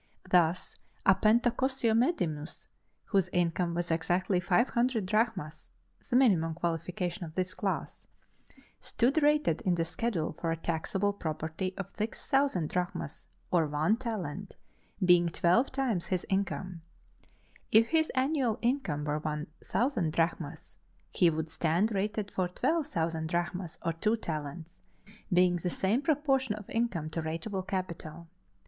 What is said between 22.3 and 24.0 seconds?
for 12,000 drachmas or